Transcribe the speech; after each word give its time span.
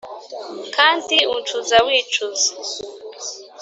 kandi 0.75 1.15
uncuza 1.35 1.77
wicuza 1.85 2.49